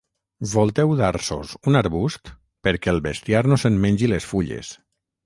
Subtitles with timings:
[0.51, 2.31] Volteu d'arços un arbust
[2.69, 4.73] perquè el bestiar no se'n mengi les fulles.